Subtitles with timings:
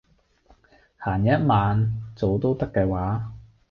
[0.99, 3.33] 閒日晚做都得嘅話